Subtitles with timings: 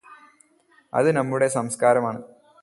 [0.93, 2.21] അത് നമ്മുടെ സംസ്ക്കാരമാണ്